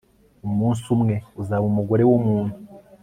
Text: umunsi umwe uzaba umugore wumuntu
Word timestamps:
umunsi 0.47 0.85
umwe 0.95 1.15
uzaba 1.41 1.65
umugore 1.71 2.03
wumuntu 2.09 2.55